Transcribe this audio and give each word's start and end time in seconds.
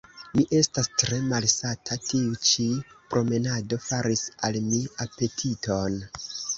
Mi 0.37 0.43
estas 0.59 0.87
tre 1.01 1.19
malsata; 1.33 1.99
tiu 2.09 2.41
ĉi 2.49 2.67
promenado 3.13 3.83
faris 3.91 4.27
al 4.51 4.63
mi 4.73 4.85
apetiton. 5.11 6.05